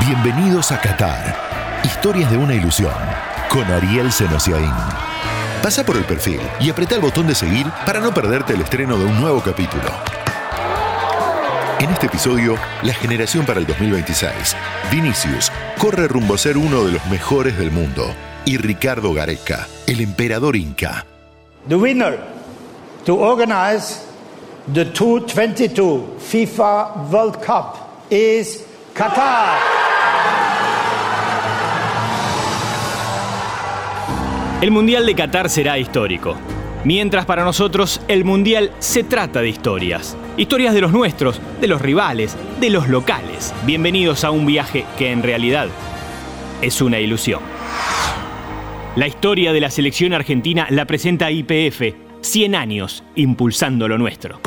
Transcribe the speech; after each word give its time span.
Bienvenidos 0.00 0.72
a 0.72 0.80
Qatar. 0.80 1.80
Historias 1.84 2.30
de 2.30 2.36
una 2.36 2.54
ilusión. 2.54 2.92
Con 3.48 3.64
Ariel 3.70 4.10
Senosiaín. 4.10 4.72
Pasa 5.62 5.84
por 5.84 5.96
el 5.96 6.04
perfil 6.04 6.40
y 6.58 6.70
apreta 6.70 6.96
el 6.96 7.00
botón 7.00 7.26
de 7.28 7.34
seguir 7.34 7.66
para 7.86 8.00
no 8.00 8.12
perderte 8.12 8.54
el 8.54 8.62
estreno 8.62 8.98
de 8.98 9.04
un 9.04 9.20
nuevo 9.20 9.40
capítulo. 9.40 9.84
En 11.78 11.90
este 11.90 12.06
episodio, 12.06 12.56
la 12.82 12.94
generación 12.94 13.44
para 13.46 13.60
el 13.60 13.66
2026. 13.66 14.56
Vinicius 14.90 15.52
corre 15.78 16.08
rumbo 16.08 16.34
a 16.34 16.38
ser 16.38 16.56
uno 16.56 16.84
de 16.84 16.92
los 16.92 17.06
mejores 17.06 17.56
del 17.56 17.70
mundo. 17.70 18.12
Y 18.44 18.56
Ricardo 18.56 19.12
Gareca, 19.14 19.68
el 19.86 20.00
emperador 20.00 20.56
inca. 20.56 21.06
The 21.68 21.76
winner 21.76 22.18
to 23.04 23.14
organize 23.16 24.00
the 24.72 24.84
2022 24.84 26.18
FIFA 26.18 27.08
World 27.10 27.36
Cup 27.44 27.76
is 28.10 28.64
Qatar. 28.94 29.71
El 34.62 34.70
Mundial 34.70 35.04
de 35.04 35.16
Qatar 35.16 35.50
será 35.50 35.76
histórico. 35.76 36.36
Mientras 36.84 37.26
para 37.26 37.42
nosotros 37.42 38.00
el 38.06 38.24
Mundial 38.24 38.70
se 38.78 39.02
trata 39.02 39.40
de 39.40 39.48
historias. 39.48 40.16
Historias 40.36 40.72
de 40.72 40.80
los 40.80 40.92
nuestros, 40.92 41.40
de 41.60 41.66
los 41.66 41.82
rivales, 41.82 42.36
de 42.60 42.70
los 42.70 42.88
locales. 42.88 43.52
Bienvenidos 43.66 44.22
a 44.22 44.30
un 44.30 44.46
viaje 44.46 44.84
que 44.96 45.10
en 45.10 45.24
realidad 45.24 45.66
es 46.60 46.80
una 46.80 47.00
ilusión. 47.00 47.40
La 48.94 49.08
historia 49.08 49.52
de 49.52 49.60
la 49.60 49.68
selección 49.68 50.12
argentina 50.12 50.68
la 50.70 50.84
presenta 50.84 51.28
IPF, 51.28 51.96
100 52.20 52.54
años 52.54 53.02
impulsando 53.16 53.88
lo 53.88 53.98
nuestro. 53.98 54.38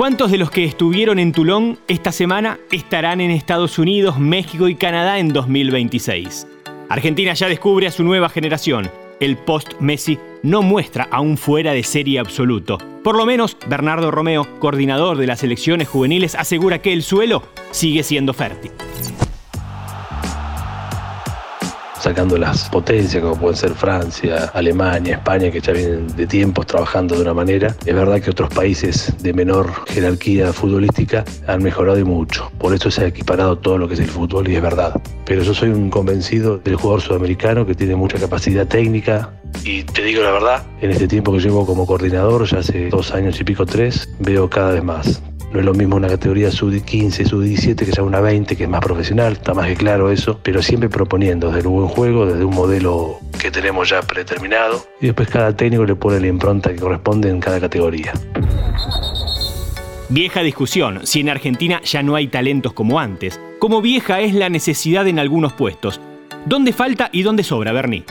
¿Cuántos 0.00 0.30
de 0.30 0.38
los 0.38 0.50
que 0.50 0.64
estuvieron 0.64 1.18
en 1.18 1.30
Toulon 1.30 1.78
esta 1.86 2.10
semana 2.10 2.58
estarán 2.72 3.20
en 3.20 3.30
Estados 3.30 3.78
Unidos, 3.78 4.18
México 4.18 4.66
y 4.66 4.74
Canadá 4.74 5.18
en 5.18 5.28
2026? 5.28 6.46
Argentina 6.88 7.34
ya 7.34 7.48
descubre 7.48 7.86
a 7.86 7.90
su 7.90 8.02
nueva 8.02 8.30
generación. 8.30 8.90
El 9.20 9.36
post-Messi 9.36 10.18
no 10.42 10.62
muestra 10.62 11.06
a 11.10 11.20
un 11.20 11.36
fuera 11.36 11.74
de 11.74 11.82
serie 11.82 12.18
absoluto. 12.18 12.78
Por 13.04 13.14
lo 13.14 13.26
menos, 13.26 13.58
Bernardo 13.66 14.10
Romeo, 14.10 14.48
coordinador 14.58 15.18
de 15.18 15.26
las 15.26 15.40
selecciones 15.40 15.88
juveniles, 15.88 16.34
asegura 16.34 16.80
que 16.80 16.94
el 16.94 17.02
suelo 17.02 17.42
sigue 17.70 18.02
siendo 18.02 18.32
fértil. 18.32 18.70
Sacando 22.10 22.36
las 22.36 22.68
potencias 22.70 23.22
como 23.22 23.36
pueden 23.36 23.56
ser 23.56 23.70
Francia, 23.70 24.50
Alemania, 24.52 25.14
España, 25.14 25.48
que 25.48 25.60
ya 25.60 25.72
vienen 25.72 26.08
de 26.16 26.26
tiempos 26.26 26.66
trabajando 26.66 27.14
de 27.14 27.22
una 27.22 27.34
manera. 27.34 27.76
Es 27.86 27.94
verdad 27.94 28.20
que 28.20 28.30
otros 28.30 28.52
países 28.52 29.14
de 29.22 29.32
menor 29.32 29.70
jerarquía 29.86 30.52
futbolística 30.52 31.24
han 31.46 31.62
mejorado 31.62 32.00
y 32.00 32.02
mucho. 32.02 32.50
Por 32.58 32.74
eso 32.74 32.90
se 32.90 33.04
ha 33.04 33.06
equiparado 33.06 33.58
todo 33.58 33.78
lo 33.78 33.86
que 33.86 33.94
es 33.94 34.00
el 34.00 34.08
fútbol 34.08 34.48
y 34.48 34.56
es 34.56 34.62
verdad. 34.62 35.00
Pero 35.24 35.44
yo 35.44 35.54
soy 35.54 35.68
un 35.68 35.88
convencido 35.88 36.58
del 36.58 36.74
jugador 36.74 37.00
sudamericano 37.00 37.64
que 37.64 37.76
tiene 37.76 37.94
mucha 37.94 38.18
capacidad 38.18 38.66
técnica, 38.66 39.30
y 39.64 39.82
te 39.82 40.02
digo 40.02 40.22
la 40.22 40.30
verdad, 40.30 40.62
en 40.80 40.90
este 40.90 41.06
tiempo 41.06 41.32
que 41.32 41.38
llevo 41.38 41.66
como 41.66 41.86
coordinador, 41.86 42.46
ya 42.46 42.58
hace 42.58 42.88
dos 42.88 43.12
años 43.12 43.40
y 43.40 43.44
pico, 43.44 43.66
tres, 43.66 44.08
veo 44.18 44.48
cada 44.48 44.72
vez 44.72 44.82
más. 44.82 45.22
No 45.52 45.58
es 45.58 45.64
lo 45.64 45.74
mismo 45.74 45.96
una 45.96 46.06
categoría 46.06 46.52
sub-15, 46.52 47.26
sub-17 47.26 47.74
que 47.74 47.90
ya 47.90 48.04
una 48.04 48.20
20, 48.20 48.54
que 48.54 48.64
es 48.64 48.70
más 48.70 48.80
profesional, 48.80 49.32
está 49.32 49.52
más 49.52 49.66
que 49.66 49.74
claro 49.74 50.08
eso, 50.08 50.38
pero 50.44 50.62
siempre 50.62 50.88
proponiendo 50.88 51.48
desde 51.48 51.62
el 51.62 51.66
buen 51.66 51.88
juego, 51.88 52.24
desde 52.24 52.44
un 52.44 52.54
modelo 52.54 53.18
que 53.40 53.50
tenemos 53.50 53.88
ya 53.88 54.00
predeterminado, 54.00 54.86
y 55.00 55.06
después 55.06 55.28
cada 55.28 55.56
técnico 55.56 55.84
le 55.84 55.96
pone 55.96 56.20
la 56.20 56.28
impronta 56.28 56.70
que 56.70 56.76
corresponde 56.76 57.30
en 57.30 57.40
cada 57.40 57.58
categoría. 57.58 58.12
Vieja 60.08 60.42
discusión, 60.42 61.00
si 61.02 61.18
en 61.18 61.30
Argentina 61.30 61.80
ya 61.82 62.04
no 62.04 62.14
hay 62.14 62.28
talentos 62.28 62.72
como 62.72 63.00
antes, 63.00 63.40
como 63.58 63.82
vieja 63.82 64.20
es 64.20 64.34
la 64.34 64.50
necesidad 64.50 65.08
en 65.08 65.18
algunos 65.18 65.52
puestos. 65.52 66.00
¿Dónde 66.46 66.72
falta 66.72 67.10
y 67.12 67.22
dónde 67.22 67.42
sobra, 67.42 67.72
Bernie? 67.72 68.04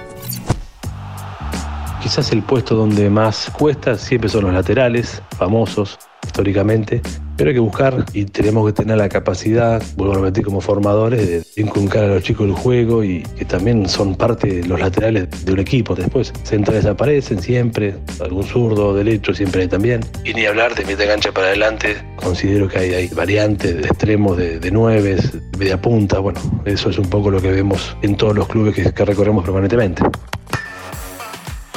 Quizás 2.03 2.33
el 2.33 2.41
puesto 2.41 2.75
donde 2.75 3.09
más 3.09 3.49
cuesta 3.57 3.95
siempre 3.95 4.29
son 4.29 4.44
los 4.44 4.53
laterales, 4.53 5.22
famosos 5.38 5.97
históricamente, 6.29 7.01
pero 7.35 7.50
hay 7.50 7.56
que 7.56 7.59
buscar 7.59 8.06
y 8.13 8.25
tenemos 8.25 8.67
que 8.67 8.73
tener 8.73 8.97
la 8.97 9.09
capacidad, 9.09 9.81
vuelvo 9.95 10.13
a 10.13 10.17
repetir 10.17 10.45
como 10.45 10.62
formadores, 10.62 11.28
de 11.28 11.62
inculcar 11.62 12.03
a 12.03 12.07
los 12.07 12.23
chicos 12.23 12.47
el 12.47 12.53
juego 12.53 13.03
y 13.03 13.23
que 13.38 13.45
también 13.45 13.90
son 13.90 14.16
parte 14.16 14.62
de 14.62 14.67
los 14.67 14.79
laterales 14.79 15.45
de 15.45 15.53
un 15.53 15.59
equipo. 15.59 15.95
Después, 15.95 16.31
centrales 16.44 16.85
aparecen 16.85 17.41
siempre, 17.41 17.95
algún 18.19 18.44
zurdo, 18.44 18.94
derecho 18.94 19.34
siempre 19.34 19.63
hay 19.63 19.67
también. 19.67 20.01
Y 20.23 20.34
ni 20.34 20.45
hablar 20.45 20.75
de 20.75 20.85
meter 20.85 21.07
gancha 21.07 21.31
para 21.31 21.47
adelante, 21.47 21.97
considero 22.17 22.67
que 22.67 22.78
hay, 22.78 23.07
variantes 23.07 23.75
de 23.75 23.88
extremos, 23.88 24.38
de, 24.38 24.59
de 24.59 24.72
nueves, 24.72 25.34
media 25.57 25.81
punta, 25.81 26.19
bueno, 26.19 26.40
eso 26.66 26.90
es 26.90 26.97
un 26.97 27.09
poco 27.09 27.31
lo 27.31 27.41
que 27.41 27.51
vemos 27.51 27.97
en 28.03 28.16
todos 28.16 28.35
los 28.35 28.47
clubes 28.47 28.75
que 28.75 29.06
recorremos 29.06 29.44
permanentemente. 29.44 30.03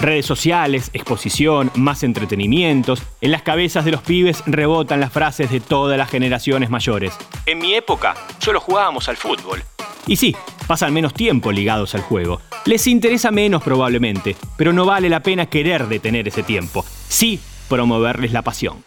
Redes 0.02 0.26
sociales, 0.26 0.90
exposición, 0.94 1.70
más 1.76 2.02
entretenimientos. 2.02 3.04
En 3.20 3.30
las 3.30 3.42
cabezas 3.42 3.84
de 3.84 3.92
los 3.92 4.02
pibes 4.02 4.42
rebotan 4.46 4.98
las 4.98 5.12
frases 5.12 5.48
de 5.52 5.60
todas 5.60 5.96
las 5.96 6.10
generaciones 6.10 6.70
mayores. 6.70 7.14
En 7.46 7.60
mi 7.60 7.74
época, 7.74 8.16
solo 8.38 8.58
jugábamos 8.58 9.08
al 9.08 9.16
fútbol. 9.16 9.62
Y 10.08 10.16
sí, 10.16 10.34
pasan 10.66 10.92
menos 10.92 11.14
tiempo 11.14 11.52
ligados 11.52 11.94
al 11.94 12.00
juego. 12.00 12.40
Les 12.64 12.88
interesa 12.88 13.30
menos 13.30 13.62
probablemente, 13.62 14.34
pero 14.56 14.72
no 14.72 14.86
vale 14.86 15.08
la 15.08 15.20
pena 15.20 15.46
querer 15.46 15.86
detener 15.86 16.26
ese 16.26 16.42
tiempo. 16.42 16.84
Sí, 17.08 17.38
promoverles 17.69 18.32
la 18.32 18.42
pasión. 18.42 18.82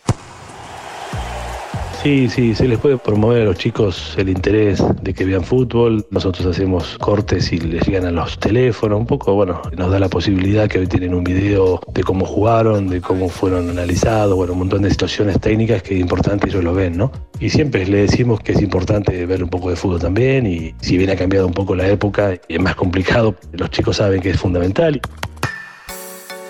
Sí, 2.05 2.29
sí, 2.29 2.53
se 2.53 2.67
les 2.67 2.77
puede 2.77 2.99
promover 2.99 3.41
a 3.41 3.45
los 3.45 3.57
chicos 3.57 4.13
el 4.19 4.29
interés 4.29 4.79
de 5.01 5.11
que 5.11 5.25
vean 5.25 5.43
fútbol. 5.43 6.05
Nosotros 6.11 6.45
hacemos 6.45 6.99
cortes 6.99 7.51
y 7.51 7.57
les 7.57 7.83
llegan 7.83 8.05
a 8.05 8.11
los 8.11 8.37
teléfonos. 8.37 8.99
Un 8.99 9.07
poco, 9.07 9.33
bueno, 9.33 9.59
nos 9.75 9.89
da 9.89 9.97
la 9.97 10.07
posibilidad 10.07 10.69
que 10.69 10.77
hoy 10.77 10.85
tienen 10.85 11.15
un 11.15 11.23
video 11.23 11.81
de 11.91 12.03
cómo 12.03 12.27
jugaron, 12.27 12.89
de 12.89 13.01
cómo 13.01 13.27
fueron 13.27 13.71
analizados, 13.71 14.35
bueno, 14.35 14.53
un 14.53 14.59
montón 14.59 14.83
de 14.83 14.91
situaciones 14.91 15.39
técnicas 15.41 15.81
que 15.81 15.95
es 15.95 15.99
importante 15.99 16.47
ellos 16.47 16.63
lo 16.63 16.75
ven, 16.75 16.95
¿no? 16.95 17.11
Y 17.39 17.49
siempre 17.49 17.87
le 17.87 18.01
decimos 18.01 18.39
que 18.39 18.51
es 18.51 18.61
importante 18.61 19.25
ver 19.25 19.43
un 19.43 19.49
poco 19.49 19.71
de 19.71 19.75
fútbol 19.75 19.99
también 19.99 20.45
y 20.45 20.75
si 20.81 20.99
bien 20.99 21.09
ha 21.09 21.15
cambiado 21.15 21.47
un 21.47 21.53
poco 21.55 21.73
la 21.73 21.87
época 21.87 22.39
es 22.47 22.59
más 22.59 22.75
complicado, 22.75 23.35
los 23.51 23.71
chicos 23.71 23.97
saben 23.97 24.21
que 24.21 24.29
es 24.29 24.39
fundamental. 24.39 25.01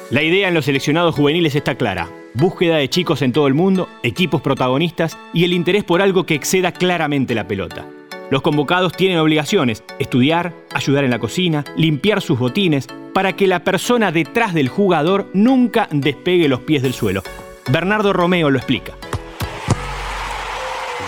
La 0.10 0.22
idea 0.22 0.50
en 0.50 0.54
los 0.54 0.66
seleccionados 0.66 1.16
juveniles 1.16 1.56
está 1.56 1.76
clara. 1.76 2.10
Búsqueda 2.38 2.76
de 2.76 2.90
chicos 2.90 3.22
en 3.22 3.32
todo 3.32 3.48
el 3.48 3.54
mundo, 3.54 3.88
equipos 4.04 4.42
protagonistas 4.42 5.18
y 5.34 5.46
el 5.46 5.54
interés 5.54 5.86
por 5.86 6.02
algo 6.02 6.26
que 6.26 6.36
exceda 6.36 6.74
claramente 6.74 7.34
la 7.34 7.48
pelota. 7.48 7.86
Los 8.30 8.42
convocados 8.42 8.92
tienen 8.92 9.20
obligaciones, 9.20 9.86
estudiar, 10.00 10.54
ayudar 10.74 11.06
en 11.06 11.12
la 11.12 11.20
cocina, 11.20 11.64
limpiar 11.78 12.22
sus 12.22 12.38
botines, 12.38 12.88
para 13.14 13.38
que 13.38 13.48
la 13.48 13.64
persona 13.64 14.12
detrás 14.12 14.54
del 14.54 14.68
jugador 14.68 15.30
nunca 15.34 15.88
despegue 15.92 16.50
los 16.50 16.60
pies 16.60 16.84
del 16.84 16.94
suelo. 16.94 17.24
Bernardo 17.72 18.12
Romeo 18.12 18.50
lo 18.50 18.58
explica 18.58 18.96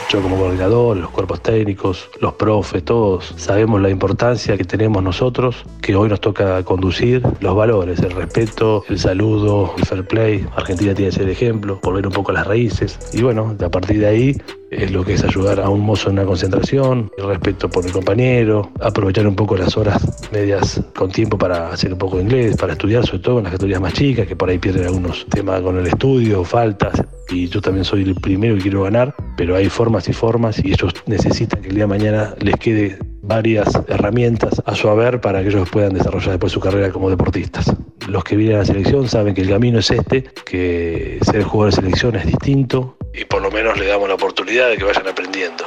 yo 0.09 0.21
como 0.21 0.37
coordinador, 0.37 0.95
los 0.95 1.09
cuerpos 1.09 1.41
técnicos, 1.41 2.09
los 2.21 2.33
profes, 2.35 2.83
todos 2.83 3.33
sabemos 3.35 3.81
la 3.81 3.89
importancia 3.89 4.55
que 4.55 4.63
tenemos 4.63 5.03
nosotros, 5.03 5.65
que 5.81 5.95
hoy 5.95 6.07
nos 6.07 6.21
toca 6.21 6.63
conducir, 6.63 7.21
los 7.41 7.55
valores, 7.55 7.99
el 7.99 8.11
respeto, 8.11 8.85
el 8.87 8.99
saludo, 8.99 9.73
el 9.77 9.85
fair 9.85 10.07
play. 10.07 10.47
Argentina 10.55 10.93
tiene 10.93 11.11
que 11.11 11.17
ser 11.17 11.29
ejemplo, 11.29 11.79
volver 11.83 12.07
un 12.07 12.13
poco 12.13 12.31
a 12.31 12.35
las 12.35 12.47
raíces. 12.47 12.97
Y 13.11 13.21
bueno, 13.21 13.55
a 13.59 13.69
partir 13.69 13.99
de 13.99 14.07
ahí 14.07 14.41
es 14.69 14.91
lo 14.91 15.03
que 15.03 15.13
es 15.13 15.23
ayudar 15.23 15.59
a 15.59 15.69
un 15.69 15.81
mozo 15.81 16.09
en 16.09 16.19
una 16.19 16.25
concentración, 16.25 17.11
el 17.17 17.27
respeto 17.27 17.69
por 17.69 17.85
el 17.85 17.91
compañero, 17.91 18.71
aprovechar 18.81 19.27
un 19.27 19.35
poco 19.35 19.55
las 19.57 19.77
horas 19.77 20.29
medias 20.31 20.81
con 20.95 21.11
tiempo 21.11 21.37
para 21.37 21.69
hacer 21.71 21.93
un 21.93 21.99
poco 21.99 22.17
de 22.17 22.23
inglés, 22.23 22.57
para 22.57 22.73
estudiar, 22.73 23.05
sobre 23.05 23.19
todo 23.19 23.37
en 23.37 23.45
las 23.45 23.53
categorías 23.53 23.81
más 23.81 23.93
chicas, 23.93 24.27
que 24.27 24.35
por 24.35 24.49
ahí 24.49 24.57
pierden 24.57 24.85
algunos 24.85 25.25
temas 25.29 25.61
con 25.61 25.77
el 25.77 25.87
estudio, 25.87 26.43
faltas, 26.43 27.01
y 27.29 27.47
yo 27.47 27.61
también 27.61 27.85
soy 27.85 28.03
el 28.03 28.15
primero 28.15 28.55
y 28.55 28.61
quiero 28.61 28.83
ganar, 28.83 29.15
pero 29.35 29.55
hay 29.55 29.69
formas 29.69 30.07
y 30.07 30.13
formas 30.13 30.63
y 30.63 30.71
ellos 30.71 30.93
necesitan 31.05 31.61
que 31.61 31.69
el 31.69 31.75
día 31.75 31.83
de 31.83 31.87
mañana 31.87 32.35
les 32.39 32.55
quede 32.55 32.97
varias 33.21 33.67
herramientas 33.87 34.61
a 34.65 34.75
su 34.75 34.87
haber 34.87 35.19
para 35.19 35.41
que 35.41 35.49
ellos 35.49 35.69
puedan 35.69 35.93
desarrollar 35.93 36.31
después 36.31 36.53
su 36.53 36.59
carrera 36.59 36.91
como 36.91 37.09
deportistas. 37.09 37.73
Los 38.07 38.23
que 38.23 38.37
vienen 38.37 38.55
a 38.55 38.59
la 38.59 38.65
selección 38.65 39.07
saben 39.09 39.33
que 39.33 39.41
el 39.41 39.49
camino 39.49 39.79
es 39.79 39.91
este, 39.91 40.23
que 40.45 41.19
ser 41.21 41.43
jugador 41.43 41.73
de 41.73 41.81
selección 41.81 42.15
es 42.15 42.25
distinto 42.25 42.96
y 43.17 43.25
por 43.25 43.41
lo 43.41 43.51
menos 43.51 43.77
le 43.79 43.87
damos 43.87 44.07
la 44.07 44.15
oportunidad 44.15 44.69
de 44.69 44.77
que 44.77 44.83
vayan 44.83 45.07
aprendiendo. 45.07 45.65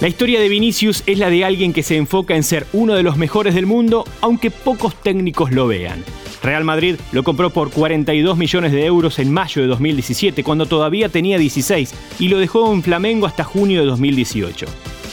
La 0.00 0.08
historia 0.08 0.40
de 0.40 0.48
Vinicius 0.48 1.04
es 1.06 1.16
la 1.16 1.30
de 1.30 1.44
alguien 1.44 1.72
que 1.72 1.84
se 1.84 1.96
enfoca 1.96 2.34
en 2.34 2.42
ser 2.42 2.66
uno 2.72 2.94
de 2.94 3.04
los 3.04 3.16
mejores 3.16 3.54
del 3.54 3.66
mundo, 3.66 4.04
aunque 4.20 4.50
pocos 4.50 4.96
técnicos 4.96 5.52
lo 5.52 5.68
vean. 5.68 6.04
Real 6.42 6.64
Madrid 6.64 6.96
lo 7.12 7.22
compró 7.22 7.50
por 7.50 7.70
42 7.70 8.36
millones 8.36 8.72
de 8.72 8.84
euros 8.84 9.20
en 9.20 9.32
mayo 9.32 9.62
de 9.62 9.68
2017, 9.68 10.42
cuando 10.42 10.66
todavía 10.66 11.08
tenía 11.08 11.38
16, 11.38 11.94
y 12.18 12.26
lo 12.26 12.38
dejó 12.40 12.72
en 12.72 12.82
Flamengo 12.82 13.26
hasta 13.26 13.44
junio 13.44 13.78
de 13.78 13.86
2018. 13.86 14.66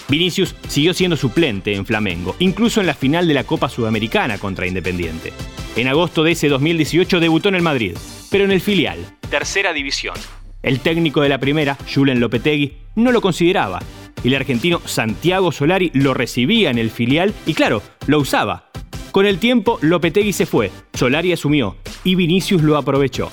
Vinicius 0.09 0.56
siguió 0.67 0.94
siendo 0.94 1.15
suplente 1.15 1.75
en 1.75 1.85
Flamengo, 1.85 2.35
incluso 2.39 2.81
en 2.81 2.88
la 2.88 2.95
final 2.95 3.27
de 3.27 3.35
la 3.35 3.44
Copa 3.44 3.69
Sudamericana 3.69 4.39
contra 4.39 4.65
Independiente. 4.65 5.31
En 5.75 5.88
agosto 5.88 6.23
de 6.23 6.31
ese 6.31 6.50
2018 6.50 7.19
debutó 7.19 7.50
en 7.50 7.56
el 7.56 7.61
Madrid, 7.61 7.95
pero 8.31 8.44
en 8.44 8.51
el 8.51 8.59
filial, 8.59 8.97
tercera 9.29 9.71
división. 9.71 10.15
El 10.63 10.79
técnico 10.79 11.21
de 11.21 11.29
la 11.29 11.38
primera, 11.38 11.77
Julen 11.94 12.19
Lopetegui, 12.19 12.73
no 12.95 13.11
lo 13.11 13.21
consideraba, 13.21 13.79
y 14.23 14.29
el 14.29 14.35
argentino 14.35 14.81
Santiago 14.83 15.51
Solari 15.51 15.91
lo 15.94 16.13
recibía 16.15 16.71
en 16.71 16.79
el 16.79 16.89
filial 16.89 17.33
y 17.45 17.53
claro, 17.53 17.83
lo 18.07 18.19
usaba. 18.19 18.71
Con 19.12 19.25
el 19.25 19.38
tiempo, 19.38 19.77
Lopetegui 19.81 20.33
se 20.33 20.45
fue, 20.45 20.71
Solari 20.94 21.31
asumió 21.31 21.77
y 22.03 22.15
Vinicius 22.15 22.63
lo 22.63 22.77
aprovechó. 22.77 23.29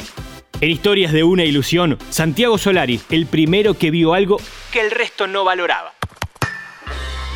En 0.61 0.71
Historias 0.71 1.13
de 1.13 1.25
una 1.25 1.45
ilusión, 1.45 1.99
Santiago 2.11 2.59
Solari, 2.59 3.01
el 3.11 3.27
primero 3.27 3.75
que 3.75 3.91
vio 3.91 4.15
algo 4.15 4.41
que 4.73 4.81
el 4.81 4.91
resto 4.91 5.27
no 5.27 5.45
valoraba 5.45 5.96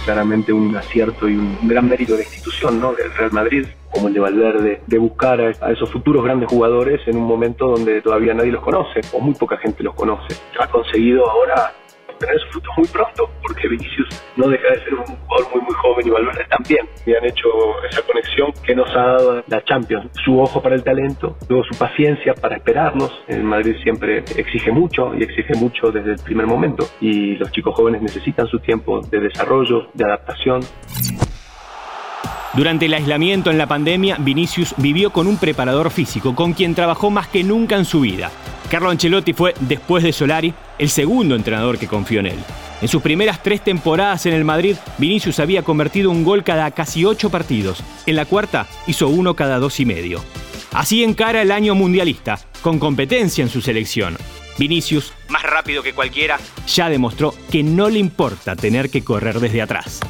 claramente 0.05 0.53
un 0.53 0.77
acierto 0.77 1.29
y 1.29 1.37
un 1.37 1.69
gran 1.69 1.89
mérito 1.89 2.17
de 2.17 2.23
institución, 2.23 2.81
¿no? 2.81 2.93
Del 2.93 3.13
Real 3.15 3.33
Madrid, 3.33 3.67
como 3.91 4.09
el 4.09 4.15
de 4.15 4.21
Valverde, 4.21 4.83
de 4.87 4.99
buscar 4.99 5.41
a, 5.41 5.73
esos 5.73 5.91
futuros 5.91 6.25
grandes 6.25 6.49
jugadores 6.49 7.01
en 7.07 7.17
un 7.17 7.25
momento 7.25 7.69
donde 7.69 8.01
todavía 8.01 8.35
nadie 8.35 8.53
los 8.53 8.63
conoce, 8.63 9.01
o 9.13 9.21
muy 9.21 9.35
poca 9.35 9.57
gente 9.59 9.83
los 9.83 9.95
conoce. 9.95 10.35
Ha 10.59 10.69
conseguido 10.69 11.29
ahora 11.29 11.73
tener 12.21 12.39
su 12.41 12.47
fruto 12.49 12.71
muy 12.77 12.87
pronto, 12.89 13.31
porque 13.43 13.67
Vinicius 13.67 14.09
no 14.37 14.49
deja 14.49 14.69
de 14.69 14.85
ser 14.85 14.95
un 14.95 15.05
jugador 15.05 15.49
muy 15.55 15.63
muy 15.63 15.75
joven 15.75 16.07
y 16.07 16.11
Valverde 16.11 16.45
también. 16.49 16.89
Y 17.07 17.15
han 17.15 17.25
hecho 17.25 17.49
esa 17.91 18.03
conexión 18.03 18.53
que 18.65 18.75
nos 18.75 18.89
ha 18.91 19.01
dado 19.01 19.45
la 19.47 19.65
Champions. 19.65 20.11
Su 20.25 20.41
ojo 20.41 20.63
para 20.63 20.77
el 20.77 20.85
talento, 20.85 21.37
luego 21.49 21.65
su 21.65 21.77
paciencia 21.79 22.35
para 22.35 22.57
esperarlos. 22.57 23.11
El 23.27 23.43
Madrid 23.43 23.75
siempre 23.83 24.19
exige 24.37 24.71
mucho 24.71 25.15
y 25.15 25.25
exige 25.25 25.55
mucho 25.55 25.91
desde 25.91 26.13
el 26.13 26.19
primer 26.23 26.47
momento. 26.47 26.87
Y 27.01 27.37
los 27.37 27.51
chicos 27.51 27.75
jóvenes 27.75 28.03
necesitan 28.03 28.47
su 28.47 28.59
tiempo 28.61 29.01
de 29.01 29.21
desarrollo, 29.21 29.89
de 29.95 30.05
adaptación. 30.05 30.61
Durante 32.53 32.87
el 32.87 32.95
aislamiento 32.95 33.51
en 33.51 33.59
la 33.59 33.69
pandemia, 33.69 34.17
Vinicius 34.19 34.75
vivió 34.77 35.11
con 35.11 35.29
un 35.29 35.39
preparador 35.39 35.91
físico 35.91 36.35
con 36.35 36.53
quien 36.53 36.75
trabajó 36.75 37.09
más 37.09 37.29
que 37.29 37.45
nunca 37.45 37.77
en 37.77 37.85
su 37.85 38.01
vida. 38.01 38.31
Carlo 38.71 38.89
Ancelotti 38.89 39.33
fue, 39.33 39.53
después 39.59 40.05
de 40.05 40.13
Solari, 40.13 40.55
el 40.79 40.89
segundo 40.91 41.35
entrenador 41.35 41.77
que 41.77 41.89
confió 41.89 42.21
en 42.21 42.27
él. 42.27 42.39
En 42.81 42.87
sus 42.87 43.03
primeras 43.03 43.43
tres 43.43 43.65
temporadas 43.65 44.27
en 44.27 44.33
el 44.33 44.45
Madrid, 44.45 44.77
Vinicius 44.97 45.41
había 45.41 45.65
convertido 45.65 46.09
un 46.09 46.23
gol 46.23 46.45
cada 46.45 46.71
casi 46.71 47.05
ocho 47.05 47.31
partidos. 47.31 47.83
En 48.07 48.15
la 48.15 48.27
cuarta 48.27 48.69
hizo 48.87 49.09
uno 49.09 49.35
cada 49.35 49.59
dos 49.59 49.81
y 49.81 49.85
medio. 49.85 50.23
Así 50.73 51.03
encara 51.03 51.43
el 51.43 51.51
año 51.51 51.75
mundialista, 51.75 52.39
con 52.63 52.79
competencia 52.79 53.43
en 53.43 53.51
su 53.51 53.61
selección. 53.61 54.17
Vinicius, 54.57 55.13
más 55.29 55.43
rápido 55.43 55.83
que 55.83 55.93
cualquiera, 55.93 56.39
ya 56.69 56.89
demostró 56.89 57.35
que 57.51 57.65
no 57.65 57.89
le 57.89 57.99
importa 57.99 58.55
tener 58.55 58.89
que 58.89 59.03
correr 59.03 59.41
desde 59.41 59.63
atrás. 59.63 60.01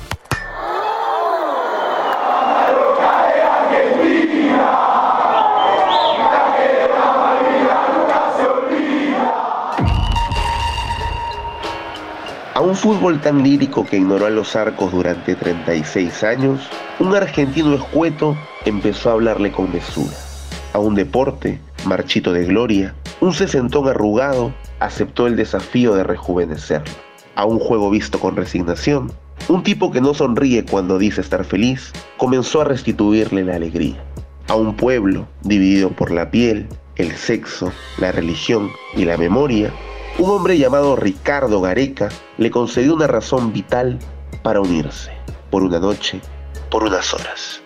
A 12.61 12.63
un 12.63 12.77
fútbol 12.77 13.23
tan 13.23 13.43
lírico 13.43 13.87
que 13.87 13.97
ignoró 13.97 14.27
a 14.27 14.31
los 14.31 14.55
arcos 14.55 14.93
durante 14.93 15.35
36 15.35 16.23
años, 16.23 16.61
un 16.99 17.17
argentino 17.17 17.73
escueto 17.73 18.37
empezó 18.67 19.09
a 19.09 19.13
hablarle 19.15 19.51
con 19.51 19.73
mesura. 19.73 20.15
A 20.75 20.79
un 20.79 20.95
deporte, 20.95 21.59
marchito 21.87 22.35
de 22.35 22.45
gloria, 22.45 22.95
un 23.23 23.33
sesentón 23.33 23.89
arrugado 23.89 24.53
aceptó 24.79 25.27
el 25.27 25.37
desafío 25.37 25.95
de 25.95 26.05
rejuvenecerlo. 26.05 26.93
A 27.35 27.47
un 27.47 27.59
juego 27.59 27.89
visto 27.89 28.21
con 28.21 28.37
resignación, 28.37 29.11
un 29.49 29.63
tipo 29.63 29.91
que 29.91 30.03
no 30.03 30.13
sonríe 30.13 30.67
cuando 30.67 30.99
dice 30.99 31.23
estar 31.23 31.47
feliz, 31.47 31.95
comenzó 32.19 32.61
a 32.61 32.65
restituirle 32.65 33.43
la 33.43 33.55
alegría. 33.55 34.05
A 34.49 34.57
un 34.57 34.77
pueblo 34.77 35.27
dividido 35.41 35.93
por 35.93 36.11
la 36.11 36.31
piel, 36.31 36.69
el 36.97 37.13
sexo, 37.13 37.73
la 37.97 38.13
religión 38.13 38.69
y 38.95 39.07
la 39.07 39.17
memoria, 39.17 39.73
un 40.21 40.31
hombre 40.31 40.59
llamado 40.59 40.97
Ricardo 40.97 41.63
Gareca 41.63 42.11
le 42.37 42.51
concedió 42.51 42.95
una 42.95 43.07
razón 43.07 43.55
vital 43.55 43.99
para 44.43 44.61
unirse, 44.61 45.11
por 45.51 45.63
una 45.63 45.79
noche, 45.79 46.21
por 46.71 46.85
unas 46.85 47.15
horas. 47.15 47.63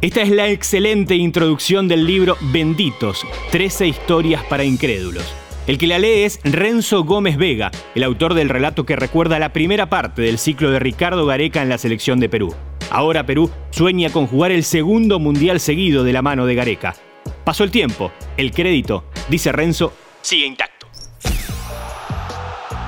Esta 0.00 0.22
es 0.22 0.30
la 0.30 0.48
excelente 0.48 1.14
introducción 1.14 1.86
del 1.86 2.04
libro 2.04 2.36
Benditos, 2.52 3.24
13 3.52 3.86
historias 3.86 4.42
para 4.44 4.64
incrédulos. 4.64 5.24
El 5.68 5.78
que 5.78 5.86
la 5.86 5.98
lee 5.98 6.24
es 6.24 6.40
Renzo 6.42 7.04
Gómez 7.04 7.36
Vega, 7.36 7.70
el 7.94 8.02
autor 8.02 8.34
del 8.34 8.48
relato 8.48 8.84
que 8.84 8.96
recuerda 8.96 9.38
la 9.38 9.52
primera 9.52 9.88
parte 9.88 10.22
del 10.22 10.38
ciclo 10.38 10.70
de 10.72 10.80
Ricardo 10.80 11.24
Gareca 11.24 11.62
en 11.62 11.68
la 11.68 11.78
selección 11.78 12.18
de 12.18 12.28
Perú. 12.28 12.52
Ahora 12.90 13.26
Perú 13.26 13.50
sueña 13.70 14.10
con 14.10 14.26
jugar 14.26 14.50
el 14.50 14.64
segundo 14.64 15.20
mundial 15.20 15.60
seguido 15.60 16.02
de 16.02 16.12
la 16.12 16.22
mano 16.22 16.46
de 16.46 16.54
Gareca. 16.56 16.96
Pasó 17.44 17.62
el 17.62 17.70
tiempo, 17.70 18.10
el 18.36 18.50
crédito, 18.50 19.04
dice 19.28 19.52
Renzo, 19.52 19.92
sigue 20.20 20.46
intacto. 20.46 20.75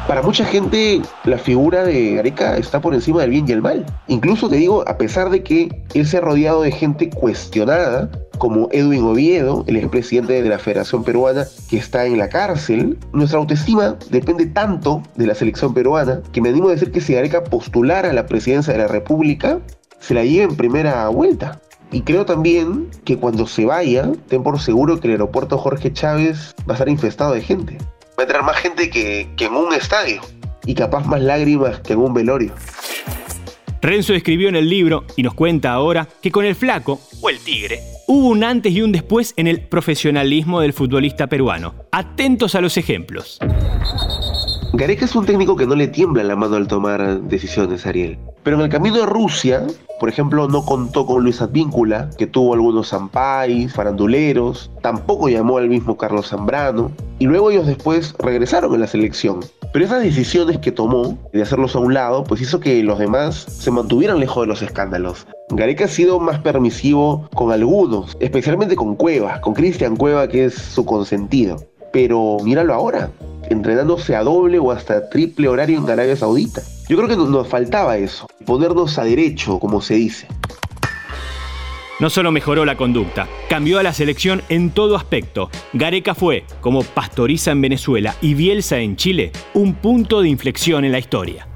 Para 0.08 0.22
mucha 0.22 0.46
gente, 0.46 1.02
la 1.24 1.36
figura 1.36 1.84
de 1.84 2.14
Gareca 2.14 2.56
está 2.56 2.80
por 2.80 2.94
encima 2.94 3.20
del 3.20 3.28
bien 3.28 3.44
y 3.46 3.52
el 3.52 3.60
mal. 3.60 3.84
Incluso 4.06 4.48
te 4.48 4.56
digo, 4.56 4.82
a 4.88 4.96
pesar 4.96 5.28
de 5.28 5.42
que 5.42 5.84
él 5.92 6.06
se 6.06 6.16
ha 6.16 6.22
rodeado 6.22 6.62
de 6.62 6.72
gente 6.72 7.10
cuestionada, 7.10 8.10
como 8.38 8.70
Edwin 8.72 9.04
Oviedo, 9.04 9.64
el 9.66 9.76
expresidente 9.76 10.42
de 10.42 10.48
la 10.48 10.58
Federación 10.58 11.04
Peruana, 11.04 11.44
que 11.68 11.76
está 11.76 12.06
en 12.06 12.16
la 12.16 12.30
cárcel, 12.30 12.98
nuestra 13.12 13.38
autoestima 13.38 13.96
depende 14.08 14.46
tanto 14.46 15.02
de 15.16 15.26
la 15.26 15.34
selección 15.34 15.74
peruana 15.74 16.22
que 16.32 16.40
me 16.40 16.48
animo 16.48 16.68
a 16.68 16.72
decir 16.72 16.90
que 16.90 17.02
si 17.02 17.12
Gareca 17.12 17.44
postulara 17.44 18.08
a 18.08 18.14
la 18.14 18.24
presidencia 18.24 18.72
de 18.72 18.78
la 18.78 18.88
República, 18.88 19.60
se 20.00 20.14
la 20.14 20.24
lleva 20.24 20.50
en 20.50 20.56
primera 20.56 21.06
vuelta. 21.08 21.60
Y 21.92 22.00
creo 22.00 22.24
también 22.24 22.88
que 23.04 23.18
cuando 23.18 23.46
se 23.46 23.66
vaya, 23.66 24.10
ten 24.28 24.42
por 24.42 24.58
seguro 24.58 25.00
que 25.00 25.08
el 25.08 25.12
aeropuerto 25.12 25.58
Jorge 25.58 25.92
Chávez 25.92 26.54
va 26.60 26.72
a 26.72 26.76
estar 26.76 26.88
infestado 26.88 27.34
de 27.34 27.42
gente 27.42 27.76
va 28.18 28.22
a 28.22 28.26
entrar 28.26 28.42
más 28.42 28.56
gente 28.56 28.90
que, 28.90 29.28
que 29.36 29.44
en 29.44 29.54
un 29.54 29.72
estadio 29.72 30.20
y 30.66 30.74
capaz 30.74 31.06
más 31.06 31.20
lágrimas 31.20 31.78
que 31.80 31.92
en 31.92 32.00
un 32.00 32.12
velorio. 32.12 32.52
Renzo 33.80 34.12
escribió 34.12 34.48
en 34.48 34.56
el 34.56 34.68
libro 34.68 35.04
y 35.16 35.22
nos 35.22 35.34
cuenta 35.34 35.72
ahora 35.72 36.08
que 36.20 36.32
con 36.32 36.44
el 36.44 36.56
flaco, 36.56 37.00
o 37.20 37.30
el 37.30 37.38
tigre, 37.38 37.78
hubo 38.08 38.28
un 38.28 38.42
antes 38.42 38.72
y 38.72 38.82
un 38.82 38.90
después 38.90 39.34
en 39.36 39.46
el 39.46 39.60
profesionalismo 39.60 40.60
del 40.60 40.72
futbolista 40.72 41.28
peruano. 41.28 41.74
Atentos 41.92 42.56
a 42.56 42.60
los 42.60 42.76
ejemplos. 42.76 43.38
Gareca 44.74 45.06
es 45.06 45.16
un 45.16 45.24
técnico 45.24 45.56
que 45.56 45.66
no 45.66 45.74
le 45.74 45.88
tiembla 45.88 46.22
la 46.22 46.36
mano 46.36 46.56
al 46.56 46.68
tomar 46.68 47.22
decisiones, 47.22 47.86
Ariel. 47.86 48.18
Pero 48.42 48.56
en 48.56 48.62
el 48.62 48.68
camino 48.68 49.02
a 49.02 49.06
Rusia, 49.06 49.66
por 49.98 50.10
ejemplo, 50.10 50.46
no 50.46 50.64
contó 50.64 51.06
con 51.06 51.22
Luis 51.24 51.40
Advíncula, 51.40 52.10
que 52.18 52.26
tuvo 52.26 52.52
algunos 52.52 52.90
zampais, 52.90 53.72
faranduleros, 53.72 54.70
tampoco 54.82 55.30
llamó 55.30 55.56
al 55.56 55.70
mismo 55.70 55.96
Carlos 55.96 56.28
Zambrano, 56.28 56.92
y 57.18 57.24
luego 57.24 57.50
ellos 57.50 57.66
después 57.66 58.14
regresaron 58.18 58.74
en 58.74 58.80
la 58.80 58.86
selección. 58.86 59.40
Pero 59.72 59.86
esas 59.86 60.02
decisiones 60.02 60.58
que 60.58 60.70
tomó 60.70 61.18
de 61.32 61.42
hacerlos 61.42 61.74
a 61.74 61.78
un 61.78 61.94
lado, 61.94 62.24
pues 62.24 62.42
hizo 62.42 62.60
que 62.60 62.82
los 62.82 62.98
demás 62.98 63.36
se 63.36 63.70
mantuvieran 63.70 64.20
lejos 64.20 64.42
de 64.42 64.48
los 64.48 64.60
escándalos. 64.60 65.26
Gareca 65.50 65.86
ha 65.86 65.88
sido 65.88 66.20
más 66.20 66.40
permisivo 66.40 67.26
con 67.34 67.52
algunos, 67.52 68.18
especialmente 68.20 68.76
con 68.76 68.96
Cueva, 68.96 69.40
con 69.40 69.54
Cristian 69.54 69.96
Cueva, 69.96 70.28
que 70.28 70.44
es 70.44 70.54
su 70.54 70.84
consentido. 70.84 71.56
Pero 71.90 72.36
míralo 72.44 72.74
ahora, 72.74 73.10
entrenándose 73.50 74.14
a 74.14 74.22
doble 74.22 74.58
o 74.58 74.70
hasta 74.70 75.08
triple 75.08 75.48
horario 75.48 75.78
en 75.78 75.90
Arabia 75.90 76.16
Saudita. 76.16 76.62
Yo 76.88 76.96
creo 76.96 77.08
que 77.08 77.16
nos 77.16 77.48
faltaba 77.48 77.96
eso, 77.96 78.26
ponernos 78.44 78.98
a 78.98 79.04
derecho, 79.04 79.58
como 79.58 79.80
se 79.80 79.94
dice. 79.94 80.26
No 82.00 82.10
solo 82.10 82.30
mejoró 82.30 82.64
la 82.64 82.76
conducta, 82.76 83.26
cambió 83.48 83.80
a 83.80 83.82
la 83.82 83.92
selección 83.92 84.42
en 84.48 84.70
todo 84.70 84.94
aspecto. 84.94 85.50
Gareca 85.72 86.14
fue, 86.14 86.44
como 86.60 86.84
Pastoriza 86.84 87.50
en 87.50 87.60
Venezuela 87.60 88.14
y 88.20 88.34
Bielsa 88.34 88.78
en 88.78 88.94
Chile, 88.94 89.32
un 89.52 89.74
punto 89.74 90.20
de 90.20 90.28
inflexión 90.28 90.84
en 90.84 90.92
la 90.92 91.00
historia 91.00 91.48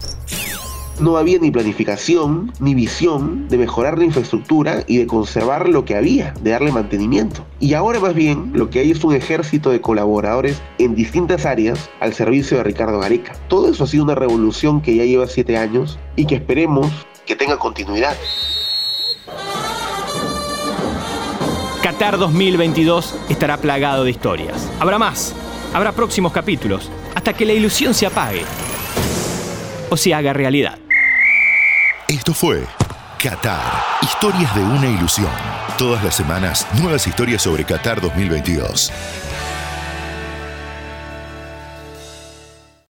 no 1.01 1.17
había 1.17 1.39
ni 1.39 1.51
planificación 1.51 2.53
ni 2.61 2.75
visión 2.75 3.49
de 3.49 3.59
mejorar 3.59 3.99
la 3.99 4.05
infraestructura 4.05 4.85
y 4.87 4.99
de 4.99 5.07
conservar 5.07 5.69
lo 5.69 5.85
que 5.85 5.97
había, 5.97 6.35
de 6.41 6.51
darle 6.51 6.73
mantenimiento. 6.73 7.45
Y 7.61 7.75
ahora 7.75 8.01
más 8.01 8.15
bien 8.15 8.51
lo 8.55 8.71
que 8.71 8.81
hay 8.81 8.91
es 8.91 9.03
un 9.05 9.15
ejército 9.15 9.71
de 9.71 9.81
colaboradores 9.81 10.61
en 10.79 10.95
distintas 10.95 11.47
áreas 11.47 11.91
al 12.01 12.15
servicio 12.15 12.57
de 12.57 12.65
Ricardo 12.65 12.99
Gareca. 13.01 13.33
Todo 13.49 13.71
eso 13.71 13.85
ha 13.85 13.87
sido 13.87 14.05
una 14.05 14.15
revolución 14.15 14.81
que 14.81 14.97
ya 14.97 15.05
lleva 15.05 15.27
siete 15.27 15.57
años 15.57 15.99
y 16.17 16.27
que 16.27 16.37
esperemos 16.37 16.89
que 17.27 17.37
tenga 17.37 17.59
continuidad. 17.59 18.17
Qatar 21.83 22.17
2022 22.17 23.17
estará 23.29 23.57
plagado 23.57 24.05
de 24.05 24.11
historias. 24.11 24.71
Habrá 24.79 24.99
más, 24.99 25.35
habrá 25.75 25.91
próximos 25.93 26.33
capítulos, 26.33 26.91
hasta 27.15 27.33
que 27.33 27.45
la 27.45 27.55
ilusión 27.55 27.93
se 27.93 28.07
apague 28.07 28.43
o 29.91 29.97
se 29.97 30.15
haga 30.15 30.33
realidad. 30.33 30.79
Esto 32.12 32.35
fue 32.35 32.66
Qatar, 33.19 33.62
historias 34.02 34.54
de 34.54 34.61
una 34.61 34.87
ilusión. 34.87 35.33
Todas 35.78 36.04
las 36.04 36.14
semanas, 36.14 36.66
nuevas 36.78 37.07
historias 37.07 37.40
sobre 37.40 37.64
Qatar 37.64 38.02
2022. 38.02 38.92